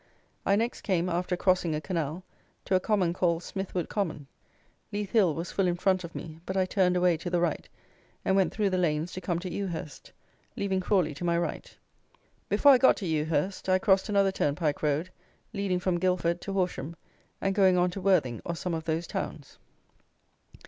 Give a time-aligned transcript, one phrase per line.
[0.47, 2.23] I next came, after crossing a canal,
[2.65, 4.25] to a common called Smithwood Common.
[4.91, 7.69] Leith Hill was full in front of me, but I turned away to the right,
[8.25, 10.11] and went through the lanes to come to Ewhurst,
[10.57, 11.77] leaving Crawley to my right.
[12.49, 15.11] Before I got to Ewhurst, I crossed another turnpike road,
[15.53, 16.95] leading from Guildford to Horsham,
[17.39, 19.59] and going on to Worthing or some of those towns.